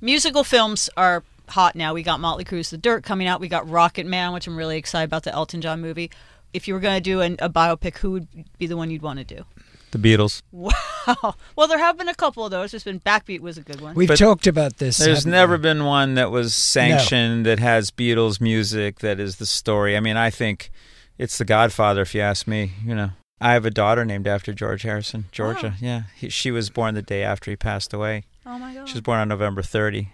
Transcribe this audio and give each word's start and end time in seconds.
Musical 0.00 0.44
films 0.44 0.90
are 0.96 1.22
hot 1.48 1.74
now. 1.76 1.94
We 1.94 2.02
got 2.02 2.20
Motley 2.20 2.44
Crue's 2.44 2.70
The 2.70 2.76
Dirt 2.78 3.02
coming 3.04 3.26
out. 3.26 3.40
We 3.40 3.48
got 3.48 3.68
Rocket 3.68 4.06
Man, 4.06 4.32
which 4.32 4.46
I'm 4.46 4.56
really 4.56 4.76
excited 4.76 5.04
about 5.04 5.22
the 5.22 5.32
Elton 5.32 5.60
John 5.60 5.80
movie. 5.80 6.10
If 6.52 6.68
you 6.68 6.74
were 6.74 6.80
going 6.80 6.96
to 6.96 7.00
do 7.00 7.20
an, 7.20 7.36
a 7.38 7.48
biopic, 7.50 7.98
who 7.98 8.12
would 8.12 8.28
be 8.58 8.66
the 8.66 8.76
one 8.76 8.90
you'd 8.90 9.02
want 9.02 9.18
to 9.18 9.24
do? 9.24 9.44
The 9.92 9.98
Beatles. 9.98 10.42
Wow. 11.08 11.36
Well, 11.54 11.68
there 11.68 11.78
have 11.78 11.96
been 11.96 12.08
a 12.08 12.14
couple 12.16 12.44
of 12.44 12.50
those. 12.50 12.72
There's 12.72 12.82
been 12.82 12.98
Backbeat 12.98 13.38
was 13.38 13.56
a 13.56 13.62
good 13.62 13.80
one. 13.80 13.94
We've 13.94 14.08
But 14.08 14.18
talked 14.18 14.48
about 14.48 14.78
this. 14.78 14.96
There's 14.96 15.18
haven't 15.18 15.30
never 15.30 15.52
we? 15.56 15.62
been 15.62 15.84
one 15.84 16.14
that 16.14 16.32
was 16.32 16.52
sanctioned 16.52 17.46
that 17.46 17.60
has 17.60 17.92
Beatles 17.92 18.40
music 18.40 18.98
that 18.98 19.20
is 19.20 19.36
the 19.36 19.46
story. 19.46 19.96
I 19.96 20.00
mean, 20.00 20.16
I 20.16 20.30
think 20.30 20.72
it's 21.16 21.38
The 21.38 21.44
Godfather, 21.44 22.02
if 22.02 22.12
you 22.12 22.22
ask 22.22 22.48
me. 22.48 22.72
You 22.84 22.96
know, 22.96 23.10
I 23.40 23.52
have 23.52 23.64
a 23.64 23.70
daughter 23.70 24.04
named 24.04 24.26
after 24.26 24.52
George 24.52 24.82
Harrison, 24.82 25.26
Georgia. 25.30 25.68
Wow. 25.68 25.74
Yeah, 25.80 26.02
he, 26.16 26.28
she 26.28 26.50
was 26.50 26.70
born 26.70 26.94
the 26.96 27.02
day 27.02 27.22
after 27.22 27.52
he 27.52 27.56
passed 27.56 27.92
away. 27.94 28.24
Oh 28.46 28.58
my 28.58 28.74
god. 28.74 28.88
She 28.88 28.94
was 28.94 29.00
born 29.02 29.18
on 29.18 29.28
November 29.28 29.62
30. 29.62 30.08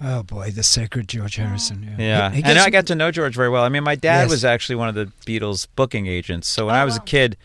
Oh 0.00 0.22
boy, 0.24 0.50
the 0.50 0.62
sacred 0.64 1.08
George 1.08 1.36
Harrison. 1.36 1.82
Yeah, 1.84 2.04
Yeah, 2.04 2.30
He- 2.30 2.36
he 2.38 2.42
and 2.42 2.54
gets- 2.54 2.66
I 2.66 2.70
got 2.70 2.86
to 2.86 2.94
know 2.94 3.10
George 3.12 3.34
very 3.36 3.48
well. 3.48 3.62
I 3.62 3.68
mean, 3.68 3.84
my 3.84 3.94
dad 3.94 4.22
Yes. 4.22 4.30
was 4.30 4.44
actually 4.44 4.74
one 4.76 4.88
of 4.88 4.94
the 4.94 5.12
Beatles 5.26 5.68
booking 5.76 6.06
agents. 6.06 6.48
So 6.48 6.66
when 6.66 6.74
Oh, 6.74 6.78
I 6.78 6.84
was 6.84 6.96
a 6.96 7.00
kid, 7.00 7.36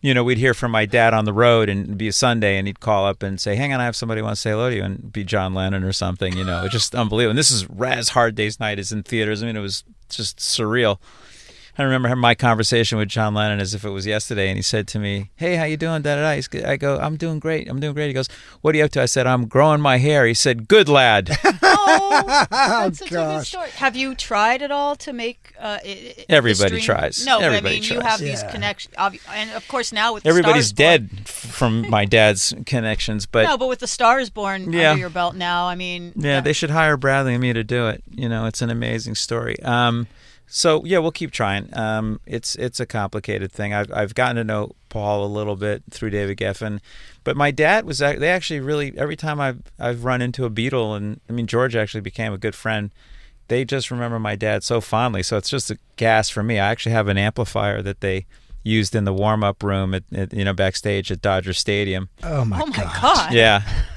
you 0.00 0.12
know, 0.12 0.24
we'd 0.24 0.38
hear 0.38 0.52
from 0.52 0.72
my 0.72 0.84
dad 0.84 1.14
on 1.14 1.24
the 1.26 1.32
road, 1.32 1.68
and 1.68 1.84
it'd 1.84 1.98
be 1.98 2.08
a 2.08 2.12
Sunday, 2.12 2.58
and 2.58 2.66
he'd 2.66 2.80
call 2.80 3.06
up 3.06 3.22
and 3.22 3.40
say, 3.40 3.54
"Hang 3.56 3.72
on, 3.72 3.80
I 3.80 3.84
have 3.84 3.94
somebody 3.96 4.20
who 4.20 4.24
wants 4.24 4.40
to 4.40 4.48
say 4.48 4.50
hello 4.50 4.68
to 4.70 4.76
you," 4.76 4.82
and 4.82 4.98
it'd 4.98 5.12
be 5.12 5.24
John 5.24 5.54
Lennon 5.54 5.84
or 5.84 5.92
something. 5.92 6.36
You 6.36 6.44
know, 6.44 6.64
it's 6.64 6.72
just 6.72 6.94
unbelievable. 6.94 7.30
And 7.30 7.38
this 7.38 7.50
is 7.52 7.68
Raz 7.70 8.10
Hard 8.10 8.34
Day's 8.34 8.58
Night 8.60 8.78
is 8.80 8.90
in 8.92 9.02
theaters. 9.04 9.42
I 9.42 9.46
mean, 9.46 9.56
it 9.56 9.60
was 9.60 9.84
just 10.08 10.38
surreal. 10.38 10.98
I 11.78 11.82
remember 11.82 12.08
having 12.08 12.22
my 12.22 12.34
conversation 12.34 12.96
with 12.98 13.08
John 13.08 13.34
Lennon 13.34 13.60
as 13.60 13.74
if 13.74 13.84
it 13.84 13.90
was 13.90 14.06
yesterday, 14.06 14.48
and 14.48 14.56
he 14.56 14.62
said 14.62 14.86
to 14.88 14.98
me, 14.98 15.30
"Hey, 15.36 15.56
how 15.56 15.64
you 15.64 15.76
doing?" 15.76 16.02
Da 16.02 16.14
da 16.16 16.22
da. 16.40 16.68
I 16.70 16.76
go, 16.76 16.98
"I'm 16.98 17.16
doing 17.16 17.38
great. 17.38 17.68
I'm 17.68 17.80
doing 17.80 17.92
great." 17.94 18.06
He 18.08 18.12
goes, 18.14 18.28
"What 18.62 18.74
are 18.74 18.78
you 18.78 18.84
up 18.84 18.90
to?" 18.92 19.02
I 19.02 19.06
said, 19.06 19.26
"I'm 19.26 19.46
growing 19.46 19.80
my 19.80 19.98
hair." 19.98 20.26
He 20.26 20.34
said, 20.34 20.68
"Good 20.68 20.88
lad." 20.88 21.36
Oh, 21.88 22.24
that's 22.50 22.98
such 22.98 23.06
a 23.08 23.10
good 23.10 23.14
gosh. 23.16 23.48
story. 23.48 23.70
Have 23.76 23.94
you 23.94 24.14
tried 24.16 24.60
at 24.60 24.70
all 24.72 24.96
to 24.96 25.12
make 25.12 25.52
uh, 25.60 25.78
i- 25.84 26.14
i- 26.18 26.24
Everybody 26.28 26.80
tries. 26.80 27.24
No, 27.24 27.38
Everybody 27.38 27.76
I 27.76 27.80
mean, 27.80 27.82
you 27.84 28.00
tries. 28.00 28.06
have 28.06 28.20
these 28.20 28.42
connections, 28.50 28.92
and 28.98 29.50
of 29.52 29.66
course 29.68 29.92
now 29.92 30.12
with 30.14 30.24
the 30.24 30.28
Everybody's 30.30 30.68
Stars 30.68 30.72
Born- 30.72 31.08
dead 31.08 31.10
f- 31.20 31.28
from 31.30 31.88
my 31.88 32.04
dad's 32.04 32.52
connections, 32.66 33.26
but 33.26 33.44
no, 33.44 33.56
but 33.56 33.68
with 33.68 33.78
the 33.78 33.86
Stars 33.86 34.30
Born 34.30 34.72
Yeah. 34.72 34.90
under 34.90 35.00
your 35.00 35.10
belt 35.10 35.36
now, 35.36 35.66
I 35.68 35.76
mean, 35.76 36.12
yeah, 36.16 36.40
they 36.40 36.52
should 36.52 36.70
hire 36.70 36.96
Bradley 36.96 37.34
and 37.34 37.42
me 37.42 37.52
to 37.52 37.62
do 37.62 37.86
it. 37.86 38.02
You 38.10 38.28
know, 38.28 38.46
it's 38.46 38.62
an 38.62 38.70
amazing 38.70 39.14
story. 39.14 39.62
Um, 39.62 40.08
so 40.46 40.84
yeah, 40.84 40.98
we'll 40.98 41.10
keep 41.12 41.30
trying. 41.30 41.76
Um, 41.76 42.20
it's 42.26 42.54
it's 42.56 42.80
a 42.80 42.86
complicated 42.86 43.52
thing. 43.52 43.74
I've 43.74 43.92
I've 43.92 44.14
gotten 44.14 44.36
to 44.36 44.44
know 44.44 44.72
Paul 44.88 45.24
a 45.24 45.26
little 45.26 45.56
bit 45.56 45.82
through 45.90 46.10
David 46.10 46.38
Geffen, 46.38 46.80
but 47.24 47.36
my 47.36 47.50
dad 47.50 47.84
was 47.84 47.98
they 47.98 48.28
actually 48.28 48.60
really 48.60 48.96
every 48.96 49.16
time 49.16 49.40
I've 49.40 49.60
I've 49.78 50.04
run 50.04 50.22
into 50.22 50.44
a 50.44 50.50
Beatle 50.50 50.96
and 50.96 51.20
I 51.28 51.32
mean 51.32 51.46
George 51.46 51.74
actually 51.76 52.00
became 52.02 52.32
a 52.32 52.38
good 52.38 52.54
friend. 52.54 52.90
They 53.48 53.64
just 53.64 53.90
remember 53.90 54.18
my 54.18 54.34
dad 54.34 54.64
so 54.64 54.80
fondly. 54.80 55.22
So 55.22 55.36
it's 55.36 55.48
just 55.50 55.70
a 55.70 55.78
gas 55.96 56.28
for 56.28 56.42
me. 56.42 56.58
I 56.58 56.68
actually 56.68 56.92
have 56.92 57.06
an 57.08 57.16
amplifier 57.18 57.80
that 57.82 58.00
they 58.00 58.26
used 58.64 58.96
in 58.96 59.04
the 59.04 59.12
warm 59.12 59.44
up 59.44 59.62
room 59.62 59.94
at, 59.94 60.02
at 60.12 60.32
you 60.32 60.44
know 60.44 60.52
backstage 60.52 61.12
at 61.12 61.22
Dodger 61.22 61.52
Stadium. 61.52 62.08
Oh 62.24 62.44
my 62.44 62.60
Oh 62.60 62.66
my 62.66 62.76
god. 62.76 63.00
god! 63.00 63.32
Yeah. 63.32 63.62